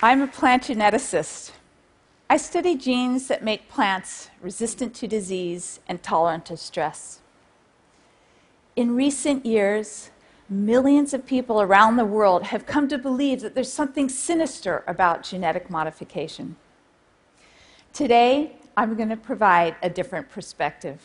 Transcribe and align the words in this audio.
I'm 0.00 0.22
a 0.22 0.28
plant 0.28 0.62
geneticist. 0.62 1.50
I 2.30 2.36
study 2.36 2.76
genes 2.76 3.26
that 3.26 3.42
make 3.42 3.68
plants 3.68 4.30
resistant 4.40 4.94
to 4.94 5.08
disease 5.08 5.80
and 5.88 6.00
tolerant 6.00 6.46
to 6.46 6.56
stress. 6.56 7.18
In 8.76 8.94
recent 8.94 9.44
years, 9.44 10.10
millions 10.48 11.12
of 11.12 11.26
people 11.26 11.60
around 11.60 11.96
the 11.96 12.04
world 12.04 12.44
have 12.44 12.64
come 12.64 12.86
to 12.86 12.96
believe 12.96 13.40
that 13.40 13.56
there's 13.56 13.72
something 13.72 14.08
sinister 14.08 14.84
about 14.86 15.24
genetic 15.24 15.68
modification. 15.68 16.54
Today, 17.92 18.52
I'm 18.76 18.94
going 18.94 19.08
to 19.08 19.16
provide 19.16 19.74
a 19.82 19.90
different 19.90 20.30
perspective. 20.30 21.00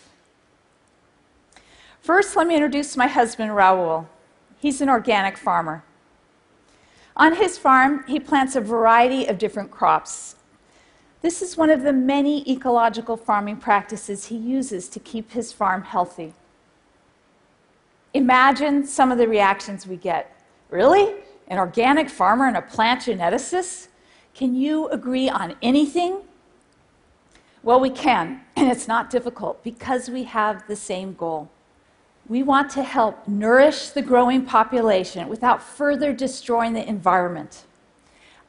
First, 1.99 2.35
let 2.35 2.45
me 2.45 2.53
introduce 2.53 2.95
my 2.95 3.07
husband, 3.07 3.55
Raoul. 3.55 4.07
He's 4.59 4.81
an 4.81 4.89
organic 4.89 5.35
farmer. 5.35 5.83
On 7.15 7.35
his 7.35 7.57
farm, 7.57 8.03
he 8.07 8.19
plants 8.19 8.55
a 8.55 8.61
variety 8.61 9.27
of 9.27 9.37
different 9.37 9.71
crops. 9.71 10.35
This 11.21 11.41
is 11.41 11.55
one 11.55 11.69
of 11.69 11.83
the 11.83 11.93
many 11.93 12.49
ecological 12.49 13.15
farming 13.15 13.57
practices 13.57 14.25
he 14.25 14.35
uses 14.35 14.89
to 14.89 14.99
keep 14.99 15.31
his 15.31 15.53
farm 15.53 15.83
healthy. 15.83 16.33
Imagine 18.13 18.85
some 18.85 19.11
of 19.11 19.17
the 19.17 19.27
reactions 19.27 19.87
we 19.87 19.95
get. 19.95 20.37
Really? 20.69 21.15
An 21.47 21.59
organic 21.59 22.09
farmer 22.09 22.47
and 22.47 22.57
a 22.57 22.61
plant 22.61 23.01
geneticist? 23.01 23.87
Can 24.33 24.55
you 24.55 24.87
agree 24.89 25.29
on 25.29 25.55
anything? 25.61 26.21
Well, 27.61 27.79
we 27.79 27.89
can, 27.89 28.41
and 28.55 28.69
it's 28.69 28.87
not 28.87 29.09
difficult 29.09 29.63
because 29.63 30.09
we 30.09 30.23
have 30.23 30.67
the 30.67 30.75
same 30.75 31.13
goal. 31.13 31.49
We 32.27 32.41
want 32.41 32.71
to 32.71 32.83
help 32.83 33.27
nourish 33.27 33.89
the 33.89 34.01
growing 34.01 34.45
population 34.45 35.27
without 35.27 35.61
further 35.61 36.13
destroying 36.13 36.73
the 36.73 36.87
environment. 36.87 37.65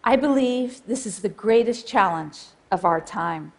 I 0.04 0.16
believe 0.16 0.82
this 0.86 1.06
is 1.06 1.20
the 1.20 1.28
greatest 1.28 1.86
challenge 1.86 2.38
of 2.70 2.84
our 2.84 3.00
time. 3.00 3.52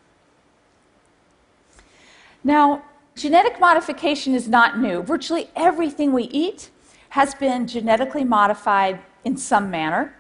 Now, 2.44 2.84
genetic 3.16 3.60
modification 3.60 4.34
is 4.36 4.48
not 4.48 4.80
new. 4.80 5.02
Virtually 5.02 5.50
everything 5.56 6.14
we 6.14 6.24
eat 6.26 6.70
has 7.10 7.36
been 7.36 7.68
genetically 7.68 8.24
modified 8.24 9.00
in 9.26 9.36
some 9.36 9.70
manner. 9.70 10.16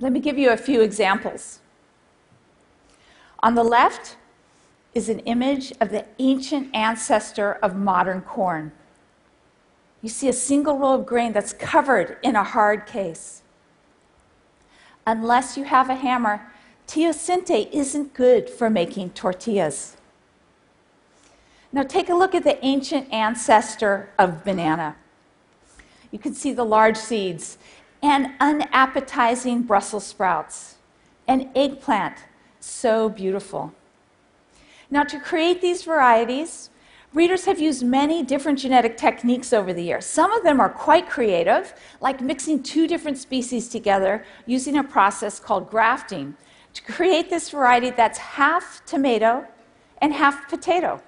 Let 0.00 0.12
me 0.12 0.18
give 0.18 0.38
you 0.38 0.50
a 0.50 0.56
few 0.56 0.80
examples. 0.80 1.60
On 3.40 3.54
the 3.54 3.62
left 3.62 4.16
is 4.94 5.08
an 5.08 5.20
image 5.20 5.72
of 5.80 5.90
the 5.90 6.06
ancient 6.18 6.74
ancestor 6.74 7.52
of 7.62 7.76
modern 7.76 8.22
corn 8.22 8.72
you 10.04 10.10
see 10.10 10.28
a 10.28 10.34
single 10.34 10.76
row 10.76 10.92
of 10.92 11.06
grain 11.06 11.32
that's 11.32 11.54
covered 11.54 12.18
in 12.22 12.36
a 12.36 12.44
hard 12.44 12.84
case. 12.84 13.40
Unless 15.06 15.56
you 15.56 15.64
have 15.64 15.88
a 15.88 15.94
hammer, 15.94 16.46
teosinte 16.86 17.70
isn't 17.72 18.12
good 18.12 18.50
for 18.50 18.68
making 18.68 19.08
tortillas. 19.10 19.96
Now 21.72 21.84
take 21.84 22.10
a 22.10 22.14
look 22.14 22.34
at 22.34 22.44
the 22.44 22.62
ancient 22.62 23.10
ancestor 23.10 24.10
of 24.18 24.44
banana. 24.44 24.96
You 26.10 26.18
can 26.18 26.34
see 26.34 26.52
the 26.52 26.66
large 26.66 26.98
seeds 26.98 27.56
and 28.02 28.32
unappetizing 28.40 29.62
Brussels 29.62 30.04
sprouts, 30.04 30.74
an 31.26 31.48
eggplant, 31.54 32.18
so 32.60 33.08
beautiful. 33.08 33.72
Now, 34.90 35.04
to 35.04 35.18
create 35.18 35.62
these 35.62 35.82
varieties, 35.82 36.68
Breeders 37.14 37.44
have 37.44 37.60
used 37.60 37.84
many 37.86 38.24
different 38.24 38.58
genetic 38.58 38.96
techniques 38.96 39.52
over 39.52 39.72
the 39.72 39.84
years. 39.84 40.04
Some 40.04 40.32
of 40.32 40.42
them 40.42 40.58
are 40.58 40.68
quite 40.68 41.08
creative, 41.08 41.72
like 42.00 42.20
mixing 42.20 42.60
two 42.60 42.88
different 42.88 43.18
species 43.18 43.68
together 43.68 44.24
using 44.46 44.76
a 44.76 44.82
process 44.82 45.38
called 45.38 45.70
grafting 45.70 46.36
to 46.72 46.82
create 46.82 47.30
this 47.30 47.50
variety 47.50 47.90
that's 47.90 48.18
half 48.18 48.84
tomato 48.84 49.46
and 49.98 50.12
half 50.12 50.48
potato. 50.50 51.00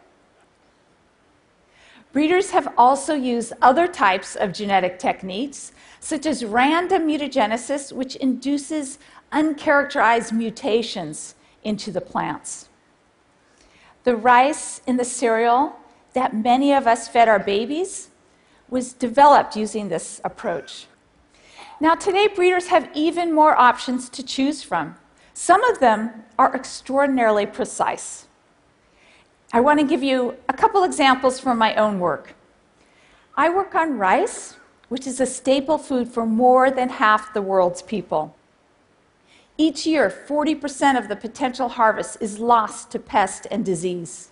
Breeders 2.12 2.52
have 2.52 2.72
also 2.78 3.14
used 3.14 3.52
other 3.60 3.88
types 3.88 4.36
of 4.36 4.52
genetic 4.52 5.00
techniques, 5.00 5.72
such 5.98 6.24
as 6.24 6.44
random 6.44 7.08
mutagenesis, 7.08 7.92
which 7.92 8.14
induces 8.14 9.00
uncharacterized 9.32 10.30
mutations 10.30 11.34
into 11.64 11.90
the 11.90 12.00
plants. 12.00 12.68
The 14.04 14.14
rice 14.14 14.80
in 14.86 14.98
the 14.98 15.04
cereal 15.04 15.76
that 16.16 16.34
many 16.34 16.72
of 16.72 16.86
us 16.86 17.06
fed 17.06 17.28
our 17.28 17.38
babies 17.38 18.08
was 18.70 18.94
developed 18.94 19.54
using 19.54 19.90
this 19.90 20.18
approach. 20.24 20.86
Now, 21.78 21.94
today, 21.94 22.26
breeders 22.26 22.68
have 22.68 22.88
even 22.94 23.34
more 23.34 23.54
options 23.54 24.08
to 24.08 24.22
choose 24.22 24.62
from. 24.62 24.96
Some 25.34 25.62
of 25.64 25.78
them 25.78 26.24
are 26.38 26.56
extraordinarily 26.56 27.44
precise. 27.44 28.28
I 29.52 29.60
want 29.60 29.78
to 29.78 29.86
give 29.86 30.02
you 30.02 30.36
a 30.48 30.54
couple 30.54 30.84
examples 30.84 31.38
from 31.38 31.58
my 31.58 31.74
own 31.74 32.00
work. 32.00 32.34
I 33.36 33.50
work 33.50 33.74
on 33.74 33.98
rice, 33.98 34.56
which 34.88 35.06
is 35.06 35.20
a 35.20 35.26
staple 35.26 35.76
food 35.76 36.08
for 36.08 36.24
more 36.24 36.70
than 36.70 36.88
half 36.88 37.34
the 37.34 37.42
world's 37.42 37.82
people. 37.82 38.34
Each 39.58 39.86
year, 39.86 40.08
40% 40.26 40.96
of 40.98 41.08
the 41.08 41.16
potential 41.16 41.68
harvest 41.68 42.16
is 42.22 42.38
lost 42.38 42.90
to 42.92 42.98
pest 42.98 43.46
and 43.50 43.66
disease. 43.66 44.30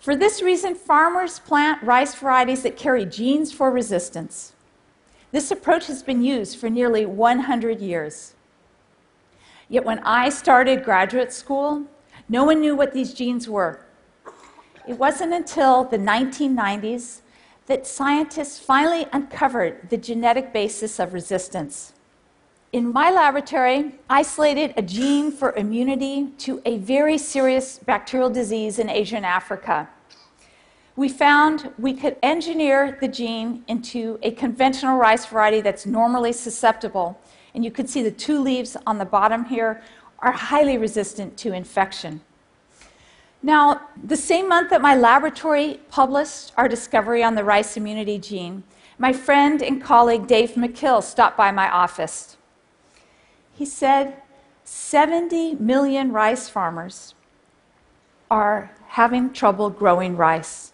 For 0.00 0.16
this 0.16 0.40
reason, 0.40 0.74
farmers 0.74 1.38
plant 1.40 1.82
rice 1.82 2.14
varieties 2.14 2.62
that 2.62 2.78
carry 2.78 3.04
genes 3.04 3.52
for 3.52 3.70
resistance. 3.70 4.54
This 5.30 5.50
approach 5.50 5.86
has 5.88 6.02
been 6.02 6.24
used 6.24 6.58
for 6.58 6.70
nearly 6.70 7.04
100 7.04 7.80
years. 7.80 8.34
Yet 9.68 9.84
when 9.84 9.98
I 10.00 10.30
started 10.30 10.84
graduate 10.84 11.32
school, 11.34 11.84
no 12.30 12.44
one 12.44 12.60
knew 12.60 12.74
what 12.74 12.94
these 12.94 13.12
genes 13.12 13.46
were. 13.46 13.84
It 14.88 14.98
wasn't 14.98 15.34
until 15.34 15.84
the 15.84 15.98
1990s 15.98 17.20
that 17.66 17.86
scientists 17.86 18.58
finally 18.58 19.06
uncovered 19.12 19.90
the 19.90 19.98
genetic 19.98 20.52
basis 20.52 20.98
of 20.98 21.12
resistance. 21.12 21.92
In 22.72 22.92
my 22.92 23.10
laboratory, 23.10 23.96
isolated 24.08 24.74
a 24.76 24.82
gene 24.82 25.32
for 25.32 25.56
immunity 25.56 26.28
to 26.38 26.62
a 26.64 26.78
very 26.78 27.18
serious 27.18 27.80
bacterial 27.80 28.30
disease 28.30 28.78
in 28.78 28.88
Asia 28.88 29.16
and 29.16 29.26
Africa. 29.26 29.88
We 30.94 31.08
found 31.08 31.72
we 31.80 31.94
could 31.94 32.16
engineer 32.22 32.96
the 33.00 33.08
gene 33.08 33.64
into 33.66 34.20
a 34.22 34.30
conventional 34.30 34.98
rice 34.98 35.26
variety 35.26 35.60
that's 35.60 35.84
normally 35.84 36.32
susceptible. 36.32 37.20
And 37.56 37.64
you 37.64 37.72
can 37.72 37.88
see 37.88 38.04
the 38.04 38.10
two 38.12 38.40
leaves 38.40 38.76
on 38.86 38.98
the 38.98 39.04
bottom 39.04 39.46
here 39.46 39.82
are 40.20 40.30
highly 40.30 40.78
resistant 40.78 41.36
to 41.38 41.52
infection. 41.52 42.20
Now, 43.42 43.88
the 44.00 44.16
same 44.16 44.48
month 44.48 44.70
that 44.70 44.80
my 44.80 44.94
laboratory 44.94 45.80
published 45.88 46.52
our 46.56 46.68
discovery 46.68 47.24
on 47.24 47.34
the 47.34 47.42
rice 47.42 47.76
immunity 47.76 48.18
gene, 48.18 48.62
my 48.96 49.12
friend 49.12 49.60
and 49.60 49.82
colleague 49.82 50.28
Dave 50.28 50.52
Mackill 50.52 51.02
stopped 51.02 51.36
by 51.36 51.50
my 51.50 51.68
office. 51.68 52.36
He 53.60 53.66
said 53.66 54.22
70 54.64 55.56
million 55.56 56.12
rice 56.12 56.48
farmers 56.48 57.14
are 58.30 58.70
having 58.86 59.34
trouble 59.34 59.68
growing 59.68 60.16
rice. 60.16 60.72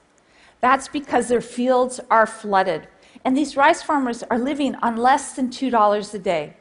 That's 0.60 0.86
because 0.86 1.26
their 1.26 1.40
fields 1.40 1.98
are 2.12 2.28
flooded. 2.28 2.86
And 3.24 3.36
these 3.36 3.56
rice 3.56 3.82
farmers 3.82 4.22
are 4.30 4.38
living 4.38 4.76
on 4.76 4.96
less 4.98 5.32
than 5.32 5.48
$2 5.48 6.14
a 6.14 6.18
day. 6.20 6.54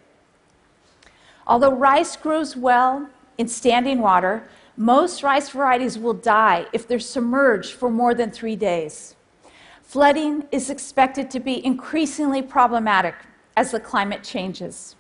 Although 1.46 1.76
rice 1.76 2.16
grows 2.16 2.58
well 2.58 3.08
in 3.38 3.48
standing 3.48 4.00
water, 4.00 4.50
most 4.76 5.22
rice 5.22 5.50
varieties 5.50 6.00
will 6.00 6.16
die 6.16 6.66
if 6.74 6.88
they're 6.88 6.98
submerged 6.98 7.74
for 7.74 7.92
more 7.92 8.16
than 8.16 8.32
three 8.32 8.56
days. 8.56 9.16
Flooding 9.84 10.48
is 10.52 10.72
expected 10.72 11.30
to 11.30 11.40
be 11.40 11.64
increasingly 11.64 12.42
problematic 12.42 13.14
as 13.56 13.70
the 13.70 13.80
climate 13.80 14.24
changes. 14.24 14.96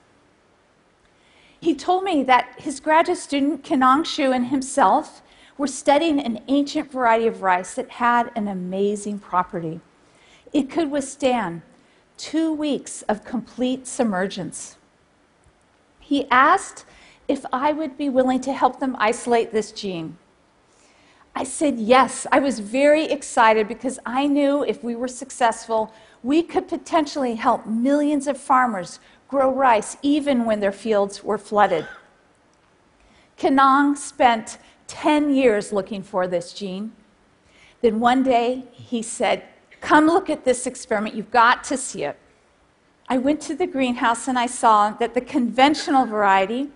He 1.65 1.73
told 1.73 2.03
me 2.03 2.21
that 2.21 2.59
his 2.59 2.79
graduate 2.79 3.17
student, 3.17 3.63
Kenong 3.63 4.03
Xu, 4.03 4.35
and 4.35 4.45
himself 4.49 5.23
were 5.57 5.65
studying 5.65 6.19
an 6.19 6.43
ancient 6.47 6.91
variety 6.91 7.25
of 7.25 7.41
rice 7.41 7.73
that 7.73 7.89
had 7.89 8.31
an 8.35 8.47
amazing 8.47 9.17
property. 9.17 9.81
It 10.53 10.69
could 10.69 10.91
withstand 10.91 11.63
two 12.17 12.53
weeks 12.53 13.01
of 13.09 13.25
complete 13.25 13.87
submergence. 13.87 14.77
He 15.99 16.29
asked 16.29 16.85
if 17.27 17.43
I 17.51 17.71
would 17.71 17.97
be 17.97 18.09
willing 18.09 18.41
to 18.41 18.53
help 18.53 18.79
them 18.79 18.95
isolate 18.99 19.51
this 19.51 19.71
gene. 19.71 20.19
I 21.35 21.45
said 21.45 21.79
yes. 21.79 22.27
I 22.31 22.37
was 22.37 22.59
very 22.59 23.05
excited 23.05 23.67
because 23.67 23.97
I 24.05 24.27
knew 24.27 24.63
if 24.63 24.83
we 24.83 24.95
were 24.95 25.07
successful, 25.07 25.91
we 26.21 26.43
could 26.43 26.67
potentially 26.67 27.35
help 27.35 27.65
millions 27.65 28.27
of 28.27 28.37
farmers 28.37 28.99
grow 29.27 29.51
rice 29.51 29.97
even 30.01 30.45
when 30.45 30.59
their 30.59 30.71
fields 30.71 31.23
were 31.23 31.37
flooded. 31.37 31.87
Kenong 33.37 33.97
spent 33.97 34.57
10 34.87 35.33
years 35.33 35.73
looking 35.73 36.03
for 36.03 36.27
this 36.27 36.53
gene. 36.53 36.93
Then 37.81 37.99
one 37.99 38.23
day 38.23 38.65
he 38.71 39.01
said, 39.01 39.43
Come 39.81 40.07
look 40.07 40.29
at 40.29 40.45
this 40.45 40.65
experiment. 40.65 41.15
You've 41.15 41.31
got 41.31 41.63
to 41.65 41.77
see 41.77 42.03
it. 42.03 42.17
I 43.07 43.17
went 43.17 43.41
to 43.41 43.55
the 43.55 43.67
greenhouse 43.67 44.27
and 44.27 44.39
I 44.39 44.47
saw 44.47 44.91
that 44.91 45.13
the 45.13 45.21
conventional 45.21 46.05
variety 46.05 46.69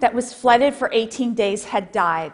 that 0.00 0.14
was 0.14 0.34
flooded 0.34 0.74
for 0.74 0.90
18 0.92 1.34
days 1.34 1.66
had 1.66 1.92
died. 1.92 2.32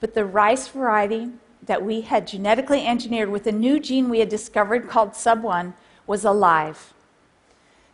But 0.00 0.14
the 0.14 0.24
rice 0.24 0.68
variety 0.68 1.32
that 1.62 1.84
we 1.84 2.00
had 2.00 2.26
genetically 2.26 2.86
engineered 2.86 3.28
with 3.28 3.46
a 3.46 3.52
new 3.52 3.78
gene 3.78 4.08
we 4.08 4.20
had 4.20 4.28
discovered 4.28 4.88
called 4.88 5.10
SUB1 5.10 5.74
was 6.06 6.24
alive. 6.24 6.94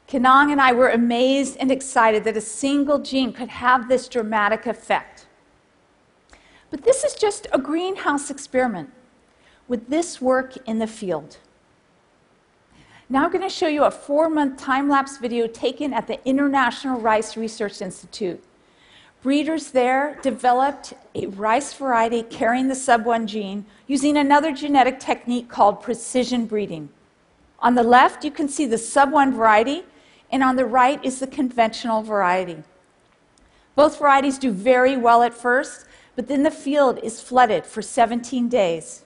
Kenong 0.08 0.50
and 0.50 0.60
I 0.60 0.72
were 0.72 0.88
amazed 0.88 1.58
and 1.60 1.70
excited 1.70 2.24
that 2.24 2.36
a 2.36 2.40
single 2.40 2.98
gene 2.98 3.30
could 3.30 3.50
have 3.50 3.88
this 3.88 4.08
dramatic 4.08 4.66
effect. 4.66 5.26
But 6.70 6.82
this 6.82 7.04
is 7.04 7.14
just 7.14 7.46
a 7.52 7.58
greenhouse 7.58 8.30
experiment. 8.30 8.90
Would 9.68 9.90
this 9.90 10.20
work 10.20 10.56
in 10.66 10.78
the 10.78 10.86
field? 10.86 11.36
Now 13.10 13.24
I'm 13.24 13.30
going 13.30 13.42
to 13.42 13.54
show 13.54 13.68
you 13.68 13.84
a 13.84 13.90
four 13.90 14.30
month 14.30 14.58
time 14.58 14.88
lapse 14.88 15.18
video 15.18 15.46
taken 15.46 15.92
at 15.92 16.06
the 16.06 16.26
International 16.26 16.98
Rice 16.98 17.36
Research 17.36 17.82
Institute. 17.82 18.42
Breeders 19.22 19.72
there 19.72 20.18
developed 20.22 20.94
a 21.14 21.26
rice 21.26 21.74
variety 21.74 22.22
carrying 22.22 22.68
the 22.68 22.74
SUB1 22.74 23.26
gene 23.26 23.66
using 23.86 24.16
another 24.16 24.52
genetic 24.52 25.00
technique 25.00 25.48
called 25.48 25.82
precision 25.82 26.46
breeding. 26.46 26.88
On 27.60 27.74
the 27.74 27.82
left, 27.82 28.24
you 28.24 28.30
can 28.30 28.48
see 28.48 28.66
the 28.66 28.76
SUB1 28.76 29.34
variety, 29.34 29.84
and 30.30 30.42
on 30.42 30.56
the 30.56 30.66
right 30.66 31.02
is 31.04 31.20
the 31.20 31.26
conventional 31.26 32.02
variety. 32.02 32.62
Both 33.74 33.98
varieties 33.98 34.38
do 34.38 34.50
very 34.50 34.96
well 34.96 35.22
at 35.22 35.34
first, 35.34 35.86
but 36.16 36.26
then 36.26 36.42
the 36.42 36.50
field 36.50 36.98
is 37.02 37.20
flooded 37.20 37.64
for 37.64 37.80
17 37.80 38.48
days. 38.48 39.04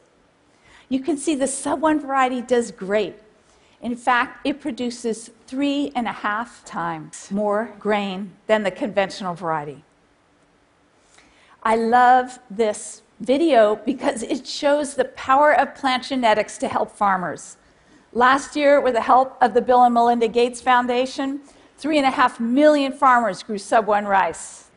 You 0.89 1.01
can 1.01 1.17
see 1.17 1.35
the 1.35 1.47
SUB1 1.47 2.01
variety 2.01 2.41
does 2.41 2.71
great. 2.71 3.17
In 3.81 3.97
fact, 3.97 4.47
it 4.47 4.61
produces 4.61 5.31
three 5.47 5.93
and 5.95 6.07
a 6.07 6.13
half 6.13 6.65
times 6.65 7.31
more 7.31 7.75
grain 7.79 8.33
than 8.47 8.63
the 8.63 8.71
conventional 8.71 9.35
variety. 9.35 9.85
I 11.63 11.77
love 11.77 12.39
this 12.51 13.03
video 13.21 13.77
because 13.77 14.23
it 14.23 14.47
shows 14.47 14.95
the 14.95 15.05
power 15.05 15.53
of 15.53 15.75
plant 15.75 16.05
genetics 16.05 16.59
to 16.59 16.69
help 16.69 16.91
farmers. 16.91 17.57
Last 18.15 18.57
year, 18.57 18.81
with 18.81 18.95
the 18.95 19.01
help 19.01 19.37
of 19.41 19.55
the 19.55 19.63
Bill 19.63 19.85
and 19.85 19.95
Melinda 19.95 20.29
Gates 20.29 20.61
Foundation, 20.61 21.41
three 21.79 21.97
and 21.97 22.07
a 22.07 22.11
half 22.11 22.39
million 22.39 22.93
farmers 22.93 23.43
grew 23.43 23.57
SUB1 23.57 24.07
rice. 24.07 24.69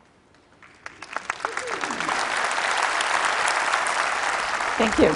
Thank 4.78 4.98
you. 4.98 5.14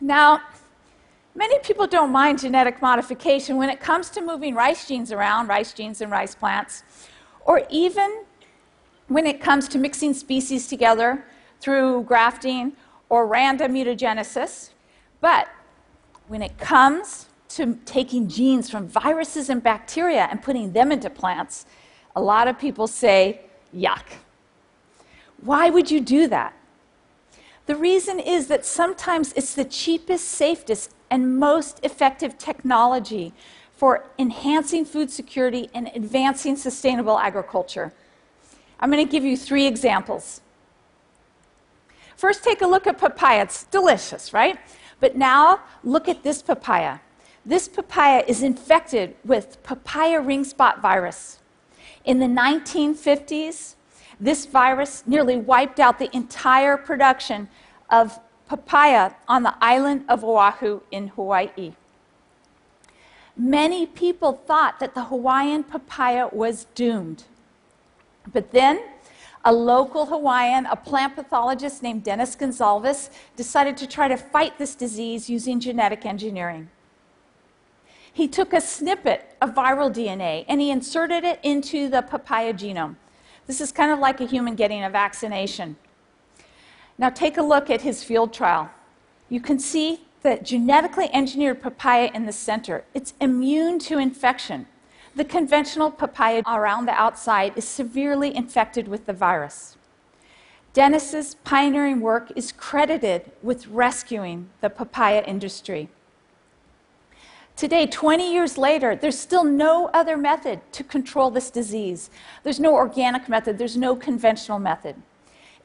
Now, 0.00 0.42
many 1.34 1.58
people 1.60 1.86
don't 1.86 2.12
mind 2.12 2.40
genetic 2.40 2.82
modification 2.82 3.56
when 3.56 3.70
it 3.70 3.80
comes 3.80 4.10
to 4.10 4.20
moving 4.20 4.54
rice 4.54 4.86
genes 4.86 5.12
around, 5.12 5.48
rice 5.48 5.72
genes 5.72 6.02
in 6.02 6.10
rice 6.10 6.34
plants 6.34 6.82
or 7.44 7.66
even 7.70 8.24
when 9.08 9.26
it 9.26 9.40
comes 9.40 9.68
to 9.68 9.78
mixing 9.78 10.14
species 10.14 10.66
together 10.66 11.24
through 11.60 12.02
grafting 12.02 12.72
or 13.14 13.28
random 13.28 13.72
mutagenesis. 13.72 14.70
But 15.20 15.46
when 16.26 16.42
it 16.42 16.58
comes 16.58 17.26
to 17.50 17.78
taking 17.84 18.26
genes 18.26 18.68
from 18.68 18.88
viruses 18.88 19.48
and 19.48 19.62
bacteria 19.62 20.26
and 20.28 20.42
putting 20.42 20.72
them 20.72 20.90
into 20.90 21.08
plants, 21.08 21.64
a 22.16 22.20
lot 22.20 22.48
of 22.48 22.58
people 22.58 22.88
say, 22.88 23.42
yuck. 23.72 24.02
Why 25.42 25.70
would 25.70 25.92
you 25.92 26.00
do 26.00 26.26
that? 26.26 26.54
The 27.66 27.76
reason 27.76 28.18
is 28.18 28.48
that 28.48 28.66
sometimes 28.66 29.32
it's 29.34 29.54
the 29.54 29.64
cheapest, 29.64 30.26
safest, 30.26 30.92
and 31.08 31.38
most 31.38 31.78
effective 31.84 32.36
technology 32.36 33.32
for 33.76 34.06
enhancing 34.18 34.84
food 34.84 35.08
security 35.12 35.70
and 35.72 35.88
advancing 35.94 36.56
sustainable 36.56 37.20
agriculture. 37.20 37.92
I'm 38.80 38.90
going 38.90 39.06
to 39.06 39.10
give 39.10 39.24
you 39.24 39.36
three 39.36 39.66
examples. 39.66 40.40
First, 42.16 42.44
take 42.44 42.62
a 42.62 42.66
look 42.66 42.86
at 42.86 42.98
papaya. 42.98 43.42
It's 43.42 43.64
delicious, 43.64 44.32
right? 44.32 44.58
But 45.00 45.16
now, 45.16 45.60
look 45.82 46.08
at 46.08 46.22
this 46.22 46.42
papaya. 46.42 46.98
This 47.44 47.68
papaya 47.68 48.24
is 48.26 48.42
infected 48.42 49.16
with 49.24 49.62
papaya 49.62 50.20
ring 50.20 50.44
spot 50.44 50.80
virus. 50.80 51.40
In 52.04 52.18
the 52.18 52.26
1950s, 52.26 53.74
this 54.20 54.46
virus 54.46 55.02
nearly 55.06 55.36
wiped 55.36 55.80
out 55.80 55.98
the 55.98 56.14
entire 56.16 56.76
production 56.76 57.48
of 57.90 58.18
papaya 58.48 59.14
on 59.28 59.42
the 59.42 59.54
island 59.60 60.04
of 60.08 60.24
Oahu 60.24 60.80
in 60.90 61.08
Hawaii. 61.08 61.74
Many 63.36 63.84
people 63.84 64.32
thought 64.32 64.78
that 64.78 64.94
the 64.94 65.04
Hawaiian 65.04 65.64
papaya 65.64 66.28
was 66.30 66.66
doomed. 66.74 67.24
But 68.32 68.52
then, 68.52 68.80
a 69.44 69.52
local 69.52 70.06
Hawaiian, 70.06 70.66
a 70.66 70.76
plant 70.76 71.16
pathologist 71.16 71.82
named 71.82 72.02
Dennis 72.02 72.34
Gonsalves, 72.34 73.10
decided 73.36 73.76
to 73.76 73.86
try 73.86 74.08
to 74.08 74.16
fight 74.16 74.58
this 74.58 74.74
disease 74.74 75.28
using 75.28 75.60
genetic 75.60 76.06
engineering. 76.06 76.70
He 78.12 78.28
took 78.28 78.52
a 78.52 78.60
snippet 78.60 79.36
of 79.42 79.54
viral 79.54 79.92
DNA 79.92 80.44
and 80.48 80.60
he 80.60 80.70
inserted 80.70 81.24
it 81.24 81.40
into 81.42 81.88
the 81.88 82.00
papaya 82.00 82.54
genome. 82.54 82.96
This 83.46 83.60
is 83.60 83.72
kind 83.72 83.90
of 83.90 83.98
like 83.98 84.20
a 84.20 84.24
human 84.24 84.54
getting 84.54 84.82
a 84.82 84.88
vaccination. 84.88 85.76
Now, 86.96 87.10
take 87.10 87.36
a 87.36 87.42
look 87.42 87.70
at 87.70 87.82
his 87.82 88.04
field 88.04 88.32
trial. 88.32 88.70
You 89.28 89.40
can 89.40 89.58
see 89.58 90.02
the 90.22 90.38
genetically 90.38 91.12
engineered 91.12 91.60
papaya 91.60 92.10
in 92.14 92.24
the 92.24 92.32
center. 92.32 92.84
It's 92.94 93.14
immune 93.20 93.78
to 93.80 93.98
infection. 93.98 94.66
The 95.16 95.24
conventional 95.24 95.92
papaya 95.92 96.42
around 96.44 96.86
the 96.86 96.92
outside 96.92 97.52
is 97.56 97.64
severely 97.64 98.34
infected 98.34 98.88
with 98.88 99.06
the 99.06 99.12
virus. 99.12 99.76
Dennis's 100.72 101.36
pioneering 101.44 102.00
work 102.00 102.32
is 102.34 102.50
credited 102.50 103.30
with 103.40 103.68
rescuing 103.68 104.50
the 104.60 104.70
papaya 104.70 105.22
industry. 105.24 105.88
Today, 107.56 107.86
20 107.86 108.32
years 108.32 108.58
later, 108.58 108.96
there's 108.96 109.16
still 109.16 109.44
no 109.44 109.88
other 109.94 110.16
method 110.16 110.60
to 110.72 110.82
control 110.82 111.30
this 111.30 111.48
disease. 111.48 112.10
There's 112.42 112.58
no 112.58 112.74
organic 112.74 113.28
method, 113.28 113.58
there's 113.58 113.76
no 113.76 113.94
conventional 113.94 114.58
method. 114.58 114.96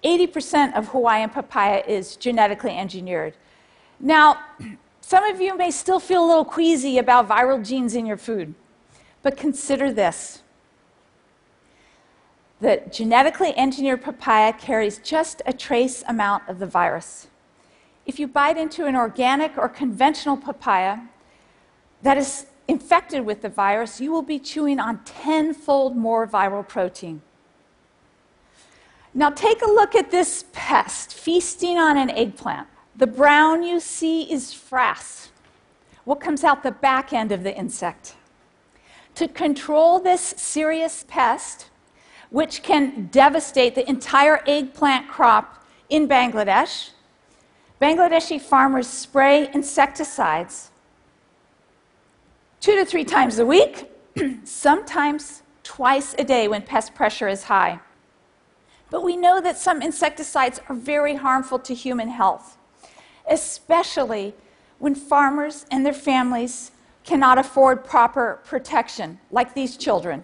80% 0.03 0.77
of 0.77 0.89
Hawaiian 0.89 1.31
papaya 1.31 1.81
is 1.87 2.15
genetically 2.15 2.77
engineered. 2.77 3.33
Now, 3.99 4.37
some 5.01 5.23
of 5.23 5.41
you 5.41 5.57
may 5.57 5.71
still 5.71 5.99
feel 5.99 6.23
a 6.23 6.27
little 6.27 6.45
queasy 6.45 6.99
about 6.99 7.27
viral 7.27 7.65
genes 7.65 7.95
in 7.95 8.05
your 8.05 8.17
food, 8.17 8.53
but 9.21 9.37
consider 9.37 9.91
this. 9.91 10.41
The 12.61 12.81
genetically 12.91 13.57
engineered 13.57 14.01
papaya 14.01 14.51
carries 14.53 14.97
just 14.99 15.41
a 15.45 15.53
trace 15.53 16.03
amount 16.07 16.43
of 16.49 16.59
the 16.59 16.65
virus. 16.65 17.27
If 18.05 18.19
you 18.19 18.27
bite 18.27 18.57
into 18.57 18.85
an 18.85 18.95
organic 18.95 19.57
or 19.57 19.69
conventional 19.69 20.35
papaya 20.35 20.99
that 22.01 22.17
is 22.17 22.47
infected 22.67 23.25
with 23.25 23.41
the 23.41 23.49
virus, 23.49 24.01
you 24.01 24.11
will 24.11 24.21
be 24.21 24.39
chewing 24.39 24.79
on 24.79 25.03
tenfold 25.03 25.95
more 25.95 26.27
viral 26.27 26.67
protein. 26.67 27.21
Now, 29.13 29.29
take 29.31 29.61
a 29.61 29.67
look 29.67 29.95
at 29.95 30.11
this 30.11 30.45
pest 30.53 31.13
feasting 31.13 31.77
on 31.77 31.97
an 31.97 32.09
eggplant. 32.11 32.67
The 32.95 33.07
brown 33.07 33.63
you 33.63 33.79
see 33.79 34.31
is 34.31 34.53
frass, 34.53 35.29
what 36.03 36.19
comes 36.19 36.43
out 36.43 36.63
the 36.63 36.71
back 36.71 37.13
end 37.13 37.31
of 37.31 37.43
the 37.43 37.55
insect. 37.55 38.15
To 39.19 39.27
control 39.27 39.99
this 39.99 40.21
serious 40.21 41.03
pest, 41.05 41.67
which 42.29 42.63
can 42.63 43.07
devastate 43.07 43.75
the 43.75 43.85
entire 43.89 44.41
eggplant 44.47 45.09
crop 45.09 45.61
in 45.89 46.07
Bangladesh, 46.07 46.91
Bangladeshi 47.81 48.39
farmers 48.39 48.87
spray 48.87 49.49
insecticides 49.53 50.71
two 52.61 52.77
to 52.77 52.85
three 52.85 53.03
times 53.03 53.39
a 53.39 53.45
week, 53.45 53.91
sometimes 54.45 55.43
twice 55.63 56.15
a 56.17 56.23
day 56.23 56.47
when 56.47 56.61
pest 56.61 56.95
pressure 56.95 57.27
is 57.27 57.43
high. 57.43 57.81
But 58.89 59.03
we 59.03 59.17
know 59.17 59.41
that 59.41 59.57
some 59.57 59.81
insecticides 59.81 60.61
are 60.69 60.75
very 60.75 61.15
harmful 61.15 61.59
to 61.59 61.73
human 61.73 62.07
health 62.07 62.57
especially 63.29 64.33
when 64.79 64.95
farmers 64.95 65.65
and 65.69 65.85
their 65.85 65.93
families 65.93 66.71
cannot 67.09 67.39
afford 67.39 67.83
proper 67.83 68.39
protection, 68.45 69.19
like 69.31 69.55
these 69.55 69.75
children. 69.75 70.23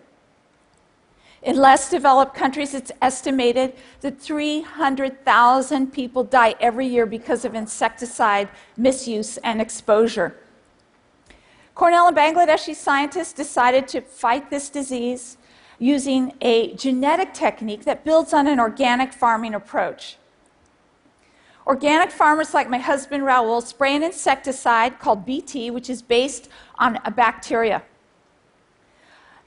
In 1.42 1.58
less 1.58 1.90
developed 1.90 2.36
countries, 2.36 2.76
it's 2.76 2.92
estimated 3.02 3.74
that 4.02 4.22
300,000 4.22 5.92
people 5.92 6.24
die 6.24 6.54
every 6.60 6.86
year 6.86 7.08
because 7.08 7.44
of 7.44 7.56
insecticide 7.56 8.50
misuse 8.78 9.38
and 9.38 9.60
exposure. 9.60 10.38
Cornell 11.74 12.08
and 12.08 12.16
Bangladeshi 12.16 12.76
scientists 12.76 13.34
decided 13.34 13.88
to 13.88 14.02
fight 14.02 14.52
this 14.52 14.70
disease 14.70 15.38
using 15.80 16.34
a 16.40 16.74
genetic 16.76 17.34
technique 17.34 17.84
that 17.86 18.06
builds 18.06 18.32
on 18.32 18.46
an 18.46 18.60
organic 18.60 19.12
farming 19.12 19.56
approach. 19.56 20.18
Organic 21.68 22.12
farmers 22.12 22.54
like 22.54 22.70
my 22.70 22.78
husband 22.78 23.26
Raoul 23.26 23.60
spray 23.60 23.96
an 23.96 24.04
insecticide 24.04 25.00
called 25.00 25.26
BT, 25.26 25.72
which 25.72 25.90
is 25.90 26.02
based 26.02 26.48
on 26.78 27.00
a 27.06 27.12
bacteria. 27.12 27.82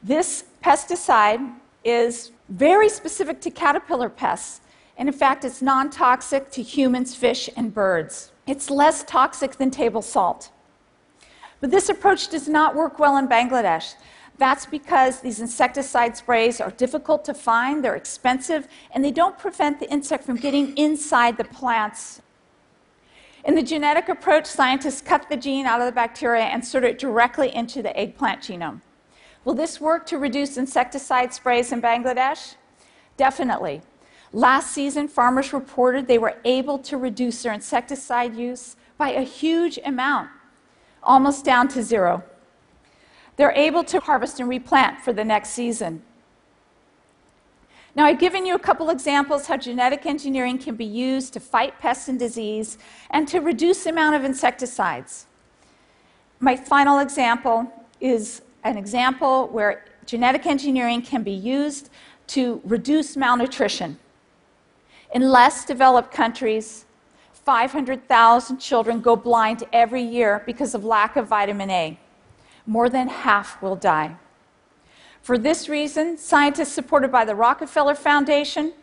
This 0.03 0.45
pesticide 0.63 1.55
is 1.85 2.33
very 2.49 2.89
specific 2.89 3.41
to 3.43 3.51
caterpillar 3.51 4.09
pests, 4.09 4.61
and 4.97 5.09
in 5.09 5.15
fact, 5.15 5.45
it's 5.45 5.63
non 5.63 5.91
toxic 5.91 6.51
to 6.51 6.63
humans, 6.63 7.15
fish, 7.15 7.49
and 7.57 7.73
birds. 7.73 8.33
It's 8.49 8.69
less 8.69 9.05
toxic 9.05 9.57
than 9.57 9.71
table 9.71 10.03
salt. 10.03 10.51
But 11.61 11.71
this 11.71 11.89
approach 11.89 12.29
does 12.29 12.49
not 12.49 12.75
work 12.75 12.99
well 12.99 13.17
in 13.17 13.29
Bangladesh. 13.29 13.95
That's 14.38 14.66
because 14.66 15.21
these 15.21 15.40
insecticide 15.40 16.16
sprays 16.16 16.61
are 16.61 16.71
difficult 16.71 17.25
to 17.25 17.35
find, 17.35 17.85
they're 17.85 17.97
expensive, 17.97 18.68
and 18.92 19.04
they 19.04 19.11
don't 19.11 19.37
prevent 19.37 19.80
the 19.80 19.90
insect 19.90 20.25
from 20.25 20.37
getting 20.37 20.76
inside 20.76 21.37
the 21.37 21.45
plants. 21.45 22.23
In 23.45 23.57
the 23.57 23.62
genetic 23.62 24.09
approach, 24.09 24.47
scientists 24.47 25.02
cut 25.02 25.28
the 25.28 25.37
gene 25.37 25.66
out 25.66 25.80
of 25.80 25.87
the 25.87 25.92
bacteria 25.92 26.45
and 26.45 26.62
insert 26.62 26.85
it 26.85 26.99
directly 26.99 27.54
into 27.54 27.83
the 27.83 27.97
eggplant 27.99 28.42
genome. 28.42 28.80
Will 29.45 29.54
this 29.54 29.80
work 29.80 30.07
to 30.07 30.18
reduce 30.18 30.57
insecticide 30.57 31.35
sprays 31.35 31.73
in 31.73 31.83
Bangladesh? 31.83 32.54
Definitely. 33.16 33.83
Last 34.33 34.71
season, 34.71 35.09
farmers 35.09 35.52
reported 35.52 36.07
they 36.07 36.18
were 36.18 36.37
able 36.45 36.78
to 36.80 36.97
reduce 36.97 37.42
their 37.42 37.52
insecticide 37.52 38.37
use 38.37 38.76
by 38.99 39.11
a 39.11 39.23
huge 39.23 39.78
amount, 39.85 40.28
almost 41.02 41.45
down 41.45 41.66
to 41.68 41.83
zero 41.83 42.23
they're 43.38 43.52
able 43.52 43.85
to 43.85 44.00
harvest 44.00 44.40
and 44.40 44.49
replant 44.49 45.00
for 45.00 45.12
the 45.14 45.25
next 45.25 45.50
season. 45.50 46.02
Now, 47.95 48.04
I've 48.04 48.18
given 48.18 48.45
you 48.45 48.54
a 48.54 48.59
couple 48.59 48.90
examples 48.90 49.47
how 49.47 49.57
genetic 49.57 50.07
engineering 50.07 50.59
can 50.59 50.75
be 50.75 50.85
used 50.85 51.33
to 51.33 51.40
fight 51.40 51.78
pests 51.80 52.09
and 52.09 52.18
disease 52.18 52.78
and 53.11 53.26
to 53.28 53.40
reduce 53.40 53.85
the 53.85 53.90
amount 53.90 54.16
of 54.16 54.25
insecticides. 54.25 55.26
My 56.40 56.57
final 56.57 56.99
example 56.99 57.73
is 58.00 58.42
an 58.64 58.76
example 58.76 59.49
where 59.49 59.85
genetic 60.04 60.45
engineering 60.45 61.00
can 61.00 61.23
be 61.23 61.33
used 61.33 61.90
to 62.28 62.61
reduce 62.64 63.16
malnutrition. 63.16 63.99
In 65.14 65.23
less 65.30 65.64
developed 65.64 66.12
countries, 66.12 66.85
500,000 67.33 68.59
children 68.59 69.00
go 69.00 69.16
blind 69.16 69.64
every 69.73 70.02
year 70.02 70.42
because 70.45 70.75
of 70.75 70.85
lack 70.85 71.16
of 71.16 71.28
vitamin 71.28 71.71
A 71.71 71.99
more 72.69 72.91
than 72.91 73.09
half 73.09 73.61
will 73.63 73.77
die. 73.77 74.15
For 75.23 75.39
this 75.39 75.69
reason, 75.69 76.19
scientists 76.19 76.73
supported 76.73 77.11
by 77.11 77.25
the 77.25 77.35
Rockefeller 77.35 77.95
Foundation 77.95 78.75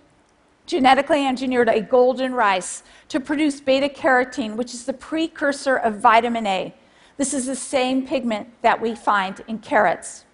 genetically 0.65 1.25
engineered 1.25 1.69
a 1.69 1.79
golden 1.79 2.33
rice 2.33 2.81
to 3.09 3.19
produce 3.19 3.61
beta 3.61 3.87
carotene, 3.87 4.55
which 4.55 4.73
is 4.73 4.85
the 4.85 4.93
precursor 4.93 5.75
of 5.75 5.99
vitamin 5.99 6.47
A. 6.47 6.73
This 7.17 7.33
is 7.33 7.45
the 7.45 7.55
same 7.55 8.07
pigment 8.07 8.49
that 8.63 8.81
we 8.81 8.95
find 8.95 9.43
in 9.47 9.59
carrots. 9.59 10.25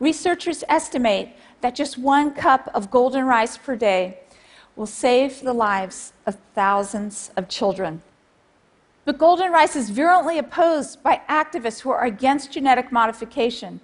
Researchers 0.00 0.64
estimate 0.68 1.36
that 1.60 1.74
just 1.74 1.98
one 1.98 2.32
cup 2.32 2.70
of 2.72 2.90
golden 2.90 3.26
rice 3.26 3.58
per 3.58 3.76
day 3.76 4.20
will 4.76 4.86
save 4.86 5.42
the 5.42 5.52
lives 5.52 6.14
of 6.24 6.38
thousands 6.54 7.30
of 7.36 7.48
children. 7.48 8.00
But 9.08 9.16
golden 9.16 9.50
rice 9.52 9.74
is 9.74 9.88
virulently 9.88 10.36
opposed 10.36 11.02
by 11.02 11.22
activists 11.30 11.80
who 11.80 11.88
are 11.88 12.04
against 12.04 12.52
genetic 12.52 12.92
modification. 12.92 13.80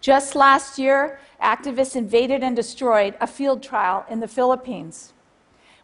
Just 0.00 0.36
last 0.36 0.78
year, 0.78 1.18
activists 1.42 1.96
invaded 1.96 2.44
and 2.44 2.54
destroyed 2.54 3.16
a 3.20 3.26
field 3.26 3.60
trial 3.60 4.06
in 4.08 4.20
the 4.20 4.28
Philippines. 4.28 5.14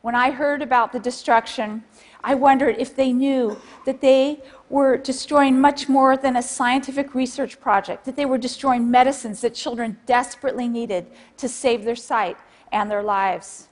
When 0.02 0.14
I 0.14 0.30
heard 0.30 0.62
about 0.62 0.92
the 0.92 1.00
destruction, 1.00 1.82
I 2.22 2.36
wondered 2.36 2.76
if 2.78 2.94
they 2.94 3.12
knew 3.12 3.60
that 3.84 4.00
they 4.00 4.40
were 4.70 4.96
destroying 4.96 5.60
much 5.60 5.88
more 5.88 6.16
than 6.16 6.36
a 6.36 6.42
scientific 6.42 7.16
research 7.16 7.60
project, 7.60 8.04
that 8.04 8.14
they 8.14 8.26
were 8.26 8.38
destroying 8.38 8.88
medicines 8.88 9.40
that 9.40 9.54
children 9.54 9.98
desperately 10.06 10.68
needed 10.68 11.08
to 11.38 11.48
save 11.48 11.84
their 11.84 11.96
sight 11.96 12.36
and 12.70 12.88
their 12.88 13.02
lives. 13.02 13.66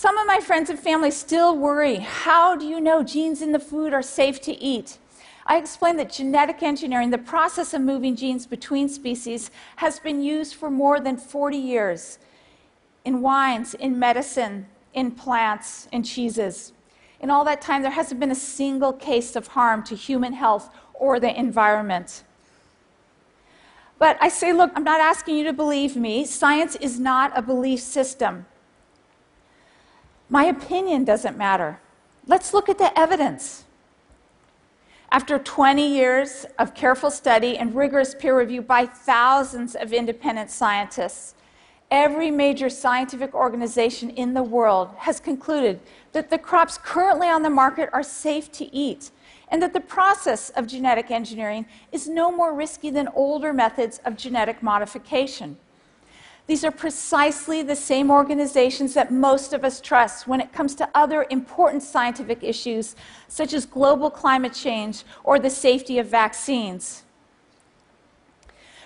Some 0.00 0.16
of 0.16 0.26
my 0.26 0.40
friends 0.40 0.70
and 0.70 0.78
family 0.78 1.10
still 1.10 1.54
worry 1.54 1.96
how 1.96 2.56
do 2.56 2.64
you 2.64 2.80
know 2.80 3.02
genes 3.02 3.42
in 3.42 3.52
the 3.52 3.58
food 3.58 3.92
are 3.92 4.00
safe 4.00 4.40
to 4.40 4.52
eat? 4.52 4.96
I 5.44 5.58
explained 5.58 5.98
that 5.98 6.10
genetic 6.10 6.62
engineering, 6.62 7.10
the 7.10 7.18
process 7.18 7.74
of 7.74 7.82
moving 7.82 8.16
genes 8.16 8.46
between 8.46 8.88
species, 8.88 9.50
has 9.76 10.00
been 10.00 10.22
used 10.22 10.54
for 10.54 10.70
more 10.70 11.00
than 11.00 11.18
40 11.18 11.58
years 11.58 12.18
in 13.04 13.20
wines, 13.20 13.74
in 13.74 13.98
medicine, 13.98 14.68
in 14.94 15.10
plants, 15.10 15.86
in 15.92 16.02
cheeses. 16.02 16.72
In 17.20 17.28
all 17.28 17.44
that 17.44 17.60
time, 17.60 17.82
there 17.82 17.90
hasn't 17.90 18.20
been 18.20 18.30
a 18.30 18.34
single 18.34 18.94
case 18.94 19.36
of 19.36 19.48
harm 19.48 19.82
to 19.82 19.94
human 19.94 20.32
health 20.32 20.70
or 20.94 21.20
the 21.20 21.38
environment. 21.38 22.24
But 23.98 24.16
I 24.18 24.30
say, 24.30 24.54
look, 24.54 24.72
I'm 24.74 24.84
not 24.84 25.02
asking 25.02 25.36
you 25.36 25.44
to 25.44 25.52
believe 25.52 25.94
me. 25.94 26.24
Science 26.24 26.74
is 26.76 26.98
not 26.98 27.36
a 27.36 27.42
belief 27.42 27.80
system. 27.80 28.46
My 30.32 30.44
opinion 30.44 31.02
doesn't 31.02 31.36
matter. 31.36 31.80
Let's 32.24 32.54
look 32.54 32.68
at 32.68 32.78
the 32.78 32.96
evidence. 32.96 33.64
After 35.10 35.40
20 35.40 35.84
years 35.84 36.46
of 36.56 36.72
careful 36.72 37.10
study 37.10 37.58
and 37.58 37.74
rigorous 37.74 38.14
peer 38.14 38.38
review 38.38 38.62
by 38.62 38.86
thousands 38.86 39.74
of 39.74 39.92
independent 39.92 40.52
scientists, 40.52 41.34
every 41.90 42.30
major 42.30 42.70
scientific 42.70 43.34
organization 43.34 44.10
in 44.10 44.34
the 44.34 44.42
world 44.44 44.90
has 44.98 45.18
concluded 45.18 45.80
that 46.12 46.30
the 46.30 46.38
crops 46.38 46.78
currently 46.78 47.26
on 47.26 47.42
the 47.42 47.50
market 47.50 47.90
are 47.92 48.04
safe 48.04 48.52
to 48.52 48.72
eat 48.72 49.10
and 49.48 49.60
that 49.60 49.72
the 49.72 49.80
process 49.80 50.50
of 50.50 50.68
genetic 50.68 51.10
engineering 51.10 51.66
is 51.90 52.06
no 52.06 52.30
more 52.30 52.54
risky 52.54 52.88
than 52.88 53.08
older 53.16 53.52
methods 53.52 54.00
of 54.04 54.16
genetic 54.16 54.62
modification. 54.62 55.56
These 56.50 56.64
are 56.64 56.72
precisely 56.72 57.62
the 57.62 57.76
same 57.76 58.10
organizations 58.10 58.92
that 58.94 59.12
most 59.12 59.52
of 59.52 59.64
us 59.64 59.80
trust 59.80 60.26
when 60.26 60.40
it 60.40 60.52
comes 60.52 60.74
to 60.74 60.88
other 60.96 61.24
important 61.30 61.80
scientific 61.80 62.42
issues, 62.42 62.96
such 63.28 63.54
as 63.54 63.64
global 63.64 64.10
climate 64.10 64.52
change 64.52 65.04
or 65.22 65.38
the 65.38 65.48
safety 65.48 66.00
of 66.00 66.08
vaccines. 66.08 67.04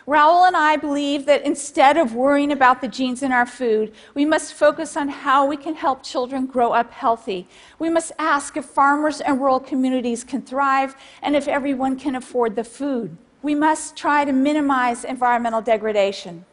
Raoul 0.06 0.44
and 0.44 0.54
I 0.54 0.76
believe 0.76 1.24
that 1.24 1.40
instead 1.40 1.96
of 1.96 2.14
worrying 2.14 2.52
about 2.52 2.82
the 2.82 2.86
genes 2.86 3.22
in 3.22 3.32
our 3.32 3.46
food, 3.46 3.94
we 4.12 4.26
must 4.26 4.52
focus 4.52 4.94
on 4.94 5.08
how 5.08 5.46
we 5.46 5.56
can 5.56 5.74
help 5.74 6.02
children 6.02 6.44
grow 6.44 6.72
up 6.72 6.92
healthy. 6.92 7.48
We 7.78 7.88
must 7.88 8.12
ask 8.18 8.58
if 8.58 8.66
farmers 8.66 9.22
and 9.22 9.40
rural 9.40 9.58
communities 9.58 10.22
can 10.22 10.42
thrive 10.42 10.94
and 11.22 11.34
if 11.34 11.48
everyone 11.48 11.98
can 11.98 12.14
afford 12.14 12.56
the 12.56 12.64
food. 12.64 13.16
We 13.40 13.54
must 13.54 13.96
try 13.96 14.26
to 14.26 14.32
minimize 14.34 15.02
environmental 15.02 15.62
degradation. 15.62 16.44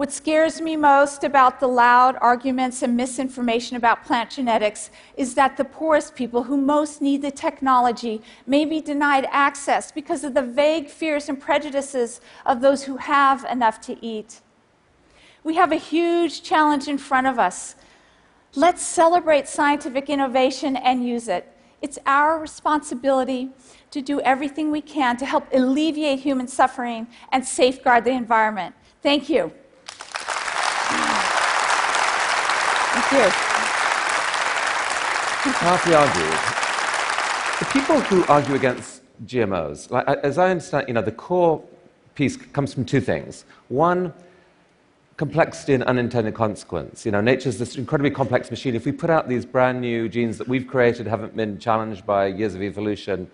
What 0.00 0.12
scares 0.12 0.62
me 0.62 0.76
most 0.76 1.24
about 1.24 1.60
the 1.60 1.66
loud 1.66 2.16
arguments 2.22 2.80
and 2.80 2.96
misinformation 2.96 3.76
about 3.76 4.02
plant 4.02 4.30
genetics 4.30 4.88
is 5.14 5.34
that 5.34 5.58
the 5.58 5.64
poorest 5.66 6.14
people 6.14 6.44
who 6.44 6.56
most 6.56 7.02
need 7.02 7.20
the 7.20 7.30
technology 7.30 8.22
may 8.46 8.64
be 8.64 8.80
denied 8.80 9.28
access 9.30 9.92
because 9.92 10.24
of 10.24 10.32
the 10.32 10.40
vague 10.40 10.88
fears 10.88 11.28
and 11.28 11.38
prejudices 11.38 12.22
of 12.46 12.62
those 12.62 12.84
who 12.84 12.96
have 12.96 13.44
enough 13.44 13.78
to 13.82 14.02
eat. 14.02 14.40
We 15.44 15.56
have 15.56 15.70
a 15.70 15.76
huge 15.76 16.42
challenge 16.42 16.88
in 16.88 16.96
front 16.96 17.26
of 17.26 17.38
us. 17.38 17.74
Let's 18.54 18.80
celebrate 18.80 19.48
scientific 19.48 20.08
innovation 20.08 20.76
and 20.76 21.06
use 21.06 21.28
it. 21.28 21.46
It's 21.82 21.98
our 22.06 22.38
responsibility 22.38 23.50
to 23.90 24.00
do 24.00 24.18
everything 24.22 24.70
we 24.70 24.80
can 24.80 25.18
to 25.18 25.26
help 25.26 25.46
alleviate 25.52 26.20
human 26.20 26.48
suffering 26.48 27.06
and 27.30 27.46
safeguard 27.46 28.04
the 28.04 28.12
environment. 28.12 28.74
Thank 29.02 29.28
you. 29.28 29.52
You. 33.12 33.28
Powerfully 35.52 35.94
argued. 35.96 36.38
The 37.58 37.64
people 37.72 38.00
who 38.02 38.24
argue 38.26 38.54
against 38.54 39.02
GMOs, 39.26 39.90
like, 39.90 40.06
as 40.06 40.38
I 40.38 40.50
understand, 40.50 40.86
you 40.86 40.94
know, 40.94 41.02
the 41.02 41.10
core 41.10 41.62
piece 42.14 42.36
comes 42.36 42.72
from 42.72 42.84
two 42.84 43.00
things. 43.00 43.44
One, 43.68 44.14
complexity 45.16 45.74
and 45.74 45.82
unintended 45.84 46.34
consequence. 46.34 47.04
You 47.04 47.10
know, 47.10 47.20
nature's 47.20 47.58
this 47.58 47.76
incredibly 47.76 48.12
complex 48.12 48.48
machine. 48.48 48.76
If 48.76 48.86
we 48.86 48.92
put 48.92 49.10
out 49.10 49.28
these 49.28 49.44
brand 49.44 49.80
new 49.80 50.08
genes 50.08 50.38
that 50.38 50.46
we've 50.46 50.68
created, 50.68 51.08
haven't 51.08 51.34
been 51.36 51.58
challenged 51.58 52.06
by 52.06 52.26
years 52.26 52.54
of 52.54 52.62
evolution, 52.62 53.28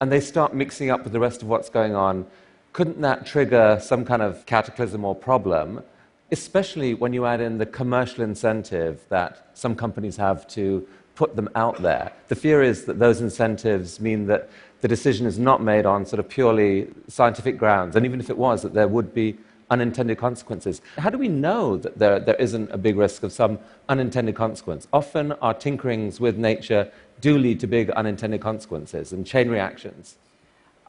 and 0.00 0.10
they 0.10 0.20
start 0.20 0.54
mixing 0.54 0.90
up 0.90 1.04
with 1.04 1.12
the 1.12 1.20
rest 1.20 1.40
of 1.40 1.48
what's 1.48 1.70
going 1.70 1.94
on, 1.94 2.26
couldn't 2.72 3.00
that 3.00 3.26
trigger 3.26 3.78
some 3.80 4.04
kind 4.04 4.22
of 4.22 4.44
cataclysm 4.46 5.04
or 5.04 5.14
problem? 5.14 5.84
Especially 6.32 6.94
when 6.94 7.12
you 7.12 7.26
add 7.26 7.40
in 7.40 7.58
the 7.58 7.66
commercial 7.66 8.22
incentive 8.22 9.04
that 9.08 9.50
some 9.54 9.74
companies 9.74 10.16
have 10.16 10.46
to 10.48 10.86
put 11.14 11.36
them 11.36 11.48
out 11.54 11.82
there. 11.82 12.12
The 12.28 12.34
fear 12.34 12.62
is 12.62 12.84
that 12.84 12.98
those 12.98 13.20
incentives 13.20 14.00
mean 14.00 14.26
that 14.26 14.48
the 14.80 14.88
decision 14.88 15.26
is 15.26 15.38
not 15.38 15.62
made 15.62 15.84
on 15.84 16.06
sort 16.06 16.20
of 16.20 16.28
purely 16.28 16.88
scientific 17.08 17.58
grounds, 17.58 17.96
and 17.96 18.06
even 18.06 18.20
if 18.20 18.30
it 18.30 18.38
was, 18.38 18.62
that 18.62 18.72
there 18.72 18.88
would 18.88 19.12
be 19.12 19.36
unintended 19.70 20.18
consequences. 20.18 20.80
How 20.98 21.10
do 21.10 21.18
we 21.18 21.28
know 21.28 21.76
that 21.76 21.98
there, 21.98 22.18
there 22.18 22.36
isn't 22.36 22.70
a 22.70 22.78
big 22.78 22.96
risk 22.96 23.22
of 23.22 23.32
some 23.32 23.58
unintended 23.88 24.34
consequence? 24.34 24.88
Often 24.92 25.32
our 25.32 25.54
tinkerings 25.54 26.18
with 26.18 26.36
nature 26.36 26.90
do 27.20 27.38
lead 27.38 27.60
to 27.60 27.66
big 27.66 27.90
unintended 27.90 28.40
consequences 28.40 29.12
and 29.12 29.26
chain 29.26 29.48
reactions. 29.48 30.16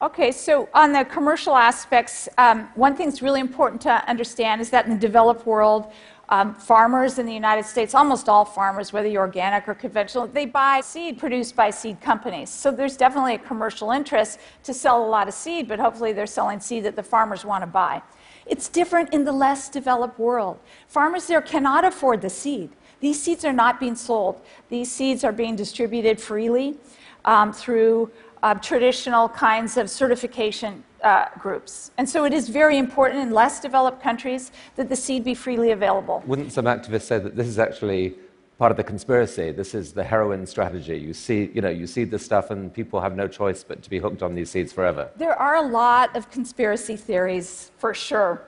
Okay, 0.02 0.32
so 0.32 0.68
on 0.74 0.92
the 0.92 1.04
commercial 1.04 1.54
aspects, 1.54 2.28
um, 2.36 2.68
one 2.74 2.96
thing 2.96 3.06
that's 3.06 3.22
really 3.22 3.38
important 3.38 3.80
to 3.82 3.92
understand 4.10 4.60
is 4.60 4.68
that 4.70 4.84
in 4.84 4.94
the 4.94 4.98
developed 4.98 5.46
world, 5.46 5.92
um, 6.28 6.56
farmers 6.56 7.20
in 7.20 7.26
the 7.26 7.32
United 7.32 7.64
States, 7.64 7.94
almost 7.94 8.28
all 8.28 8.44
farmers, 8.44 8.92
whether 8.92 9.06
you're 9.06 9.22
organic 9.22 9.68
or 9.68 9.74
conventional, 9.74 10.26
they 10.26 10.44
buy 10.44 10.80
seed 10.80 11.20
produced 11.20 11.54
by 11.54 11.70
seed 11.70 12.00
companies. 12.00 12.50
So 12.50 12.72
there's 12.72 12.96
definitely 12.96 13.36
a 13.36 13.38
commercial 13.38 13.92
interest 13.92 14.40
to 14.64 14.74
sell 14.74 15.04
a 15.04 15.06
lot 15.06 15.28
of 15.28 15.34
seed, 15.34 15.68
but 15.68 15.78
hopefully 15.78 16.12
they're 16.12 16.26
selling 16.26 16.58
seed 16.58 16.82
that 16.82 16.96
the 16.96 17.02
farmers 17.04 17.44
want 17.44 17.62
to 17.62 17.68
buy. 17.68 18.02
It's 18.44 18.68
different 18.68 19.14
in 19.14 19.22
the 19.22 19.30
less 19.30 19.68
developed 19.68 20.18
world. 20.18 20.58
Farmers 20.88 21.28
there 21.28 21.40
cannot 21.40 21.84
afford 21.84 22.22
the 22.22 22.30
seed. 22.30 22.70
These 22.98 23.22
seeds 23.22 23.44
are 23.44 23.52
not 23.52 23.78
being 23.78 23.94
sold. 23.94 24.42
These 24.68 24.90
seeds 24.90 25.22
are 25.22 25.32
being 25.32 25.54
distributed 25.54 26.20
freely 26.20 26.76
um, 27.24 27.52
through 27.52 28.10
uh, 28.42 28.54
traditional 28.54 29.28
kinds 29.28 29.76
of 29.76 29.88
certification 29.88 30.82
uh, 31.02 31.26
groups. 31.38 31.90
And 31.98 32.08
so 32.08 32.24
it 32.24 32.32
is 32.32 32.48
very 32.48 32.78
important 32.78 33.20
in 33.20 33.30
less 33.30 33.60
developed 33.60 34.02
countries 34.02 34.52
that 34.76 34.88
the 34.88 34.96
seed 34.96 35.24
be 35.24 35.34
freely 35.34 35.70
available. 35.70 36.22
Wouldn't 36.26 36.52
some 36.52 36.66
activists 36.66 37.02
say 37.02 37.18
that 37.18 37.36
this 37.36 37.46
is 37.46 37.58
actually 37.58 38.14
part 38.58 38.70
of 38.70 38.76
the 38.76 38.84
conspiracy? 38.84 39.50
This 39.50 39.74
is 39.74 39.92
the 39.92 40.04
heroin 40.04 40.46
strategy. 40.46 40.96
You 40.96 41.14
see, 41.14 41.50
you 41.52 41.60
know, 41.60 41.68
you 41.70 41.86
seed 41.86 42.10
this 42.10 42.24
stuff, 42.24 42.50
and 42.50 42.72
people 42.72 43.00
have 43.00 43.16
no 43.16 43.26
choice 43.26 43.64
but 43.64 43.82
to 43.82 43.90
be 43.90 43.98
hooked 43.98 44.22
on 44.22 44.34
these 44.34 44.50
seeds 44.50 44.72
forever. 44.72 45.10
There 45.16 45.36
are 45.36 45.56
a 45.56 45.62
lot 45.62 46.14
of 46.16 46.30
conspiracy 46.30 46.96
theories, 46.96 47.72
for 47.78 47.94
sure. 47.94 48.42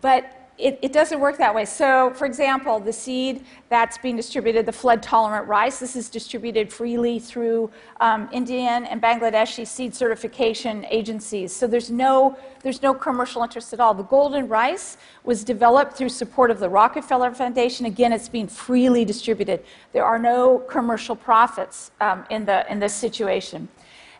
But 0.00 0.37
it, 0.58 0.76
it, 0.82 0.92
doesn't 0.92 1.20
work 1.20 1.38
that 1.38 1.54
way. 1.54 1.64
So, 1.64 2.12
for 2.14 2.26
example, 2.26 2.80
the 2.80 2.92
seed 2.92 3.44
that's 3.68 3.96
being 3.96 4.16
distributed, 4.16 4.66
the 4.66 4.72
flood 4.72 5.02
tolerant 5.02 5.46
rice, 5.46 5.78
this 5.78 5.94
is 5.94 6.08
distributed 6.08 6.72
freely 6.72 7.20
through 7.20 7.70
um, 8.00 8.28
Indian 8.32 8.84
and 8.86 9.00
Bangladeshi 9.00 9.64
seed 9.64 9.94
certification 9.94 10.84
agencies. 10.90 11.54
So, 11.54 11.68
there's 11.68 11.90
no, 11.90 12.36
there's 12.62 12.82
no 12.82 12.92
commercial 12.92 13.42
interest 13.44 13.72
at 13.72 13.78
all. 13.78 13.94
The 13.94 14.02
golden 14.02 14.48
rice 14.48 14.96
was 15.22 15.44
developed 15.44 15.96
through 15.96 16.08
support 16.08 16.50
of 16.50 16.58
the 16.58 16.68
Rockefeller 16.68 17.30
Foundation. 17.32 17.86
Again, 17.86 18.12
it's 18.12 18.28
being 18.28 18.48
freely 18.48 19.04
distributed. 19.04 19.64
There 19.92 20.04
are 20.04 20.18
no 20.18 20.58
commercial 20.58 21.14
profits 21.14 21.92
um, 22.00 22.24
in, 22.30 22.44
the, 22.44 22.70
in 22.70 22.80
this 22.80 22.94
situation. 22.94 23.68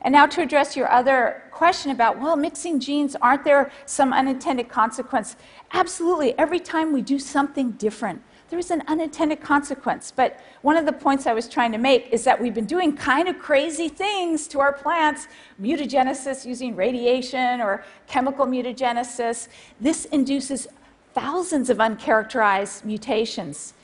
And 0.03 0.13
now 0.13 0.27
to 0.27 0.43
address 0.43 0.77
your 0.77 0.91
other 0.91 1.43
question 1.51 1.91
about, 1.91 2.21
well, 2.21 2.37
mixing 2.37 2.79
genes, 2.79 3.17
aren't 3.17 3.45
there 3.45 3.73
some 3.85 4.13
unintended 4.13 4.69
consequence? 4.69 5.37
Absolutely. 5.73 6.39
Every 6.39 6.61
time 6.61 6.93
we 6.93 7.03
do 7.03 7.19
something 7.19 7.73
different, 7.73 8.23
there 8.49 8.59
is 8.59 8.71
an 8.71 8.83
unintended 8.87 9.41
consequence. 9.41 10.13
But 10.15 10.41
one 10.63 10.77
of 10.77 10.87
the 10.87 10.93
points 10.93 11.27
I 11.27 11.35
was 11.35 11.49
trying 11.49 11.73
to 11.73 11.79
make 11.79 12.09
is 12.11 12.25
that 12.25 12.41
we've 12.41 12.55
been 12.55 12.65
doing 12.65 12.97
kind 12.97 13.29
of 13.29 13.39
crazy 13.39 13.89
things 13.89 14.49
to 14.49 14.61
our 14.61 14.73
plants, 14.73 15.29
mutagenesis 15.61 16.47
using 16.47 16.75
radiation 16.75 17.61
or 17.61 17.85
chemical 18.07 18.47
mutagenesis. 18.47 19.49
This 19.81 20.07
induces 20.07 20.69
thousands 21.13 21.69
of 21.69 21.79
uncharacterized 21.79 22.85
mutations. 22.85 23.75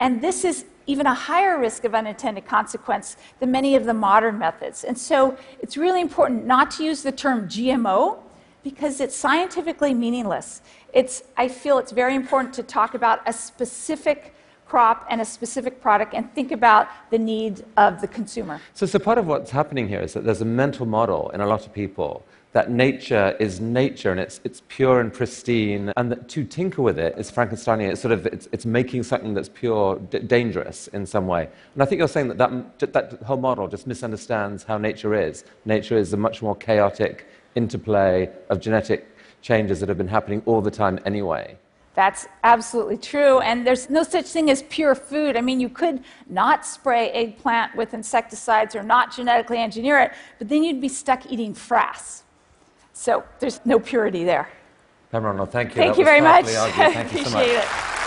And 0.00 0.22
this 0.22 0.44
is 0.44 0.64
even 0.86 1.06
a 1.06 1.14
higher 1.14 1.58
risk 1.58 1.84
of 1.84 1.94
unintended 1.94 2.46
consequence 2.46 3.16
than 3.38 3.50
many 3.50 3.76
of 3.76 3.84
the 3.84 3.94
modern 3.94 4.38
methods. 4.38 4.82
And 4.82 4.98
so 4.98 5.36
it's 5.60 5.76
really 5.76 6.00
important 6.00 6.46
not 6.46 6.70
to 6.72 6.84
use 6.84 7.02
the 7.02 7.12
term 7.12 7.46
GMO 7.48 8.18
because 8.64 9.00
it's 9.00 9.14
scientifically 9.14 9.94
meaningless. 9.94 10.62
It's, 10.92 11.22
I 11.36 11.48
feel 11.48 11.78
it's 11.78 11.92
very 11.92 12.14
important 12.14 12.54
to 12.54 12.62
talk 12.62 12.94
about 12.94 13.20
a 13.26 13.32
specific 13.32 14.34
crop 14.66 15.06
and 15.10 15.20
a 15.20 15.24
specific 15.24 15.80
product 15.80 16.14
and 16.14 16.32
think 16.34 16.52
about 16.52 16.88
the 17.10 17.18
need 17.18 17.64
of 17.76 18.00
the 18.00 18.08
consumer. 18.08 18.60
So, 18.74 18.86
so 18.86 18.98
part 18.98 19.18
of 19.18 19.26
what's 19.26 19.50
happening 19.50 19.88
here 19.88 20.00
is 20.00 20.12
that 20.14 20.24
there's 20.24 20.40
a 20.40 20.44
mental 20.44 20.86
model 20.86 21.30
in 21.30 21.40
a 21.40 21.46
lot 21.46 21.66
of 21.66 21.72
people 21.72 22.24
that 22.52 22.70
nature 22.70 23.36
is 23.38 23.60
nature 23.60 24.10
and 24.10 24.18
it's, 24.18 24.40
it's 24.42 24.62
pure 24.68 25.00
and 25.00 25.12
pristine, 25.12 25.92
and 25.96 26.10
that 26.10 26.28
to 26.30 26.44
tinker 26.44 26.82
with 26.82 26.98
it 26.98 27.16
is 27.16 27.30
Frankensteinian. 27.30 27.90
It's 27.90 28.00
sort 28.00 28.12
of 28.12 28.26
it's, 28.26 28.48
it's 28.50 28.66
making 28.66 29.04
something 29.04 29.34
that's 29.34 29.48
pure 29.48 29.98
d- 30.10 30.18
dangerous 30.18 30.88
in 30.88 31.06
some 31.06 31.26
way. 31.28 31.48
And 31.74 31.82
I 31.82 31.86
think 31.86 32.00
you're 32.00 32.08
saying 32.08 32.28
that, 32.28 32.38
that 32.38 32.92
that 32.92 33.22
whole 33.22 33.36
model 33.36 33.68
just 33.68 33.86
misunderstands 33.86 34.64
how 34.64 34.78
nature 34.78 35.14
is. 35.14 35.44
Nature 35.64 35.96
is 35.96 36.12
a 36.12 36.16
much 36.16 36.42
more 36.42 36.56
chaotic 36.56 37.28
interplay 37.54 38.28
of 38.48 38.60
genetic 38.60 39.16
changes 39.42 39.78
that 39.80 39.88
have 39.88 39.98
been 39.98 40.08
happening 40.08 40.42
all 40.44 40.60
the 40.60 40.70
time 40.70 40.98
anyway. 41.04 41.56
That's 41.94 42.26
absolutely 42.44 42.96
true. 42.96 43.40
And 43.40 43.66
there's 43.66 43.90
no 43.90 44.02
such 44.02 44.26
thing 44.26 44.50
as 44.50 44.62
pure 44.64 44.94
food. 44.94 45.36
I 45.36 45.40
mean, 45.40 45.60
you 45.60 45.68
could 45.68 46.02
not 46.28 46.64
spray 46.64 47.10
eggplant 47.10 47.74
with 47.76 47.94
insecticides 47.94 48.74
or 48.74 48.82
not 48.82 49.14
genetically 49.14 49.58
engineer 49.58 49.98
it, 50.00 50.12
but 50.38 50.48
then 50.48 50.62
you'd 50.62 50.80
be 50.80 50.88
stuck 50.88 51.30
eating 51.30 51.52
frass. 51.52 52.22
So 52.92 53.24
there's 53.38 53.60
no 53.64 53.78
purity 53.78 54.24
there. 54.24 54.48
Pam 55.10 55.24
Ronald, 55.24 55.50
thank 55.50 55.70
you. 55.70 55.76
Thank 55.76 55.94
that 55.94 55.98
you 55.98 56.04
very 56.04 56.20
much. 56.20 56.46
Thank 56.46 57.12
you 57.12 57.20
Appreciate 57.20 57.24
so 57.24 57.30
much. 57.30 57.46
it. 57.46 57.99